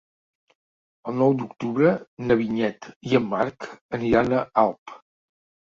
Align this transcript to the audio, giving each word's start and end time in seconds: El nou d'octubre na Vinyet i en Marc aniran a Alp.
El 1.11 1.15
nou 1.23 1.35
d'octubre 1.41 1.91
na 2.25 2.39
Vinyet 2.41 2.89
i 3.13 3.15
en 3.21 3.29
Marc 3.37 3.71
aniran 4.01 4.37
a 4.43 4.43
Alp. 4.67 4.99